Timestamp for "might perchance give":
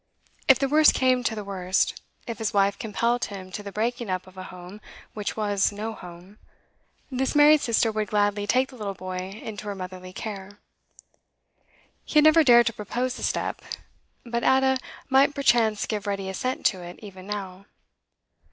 15.07-16.07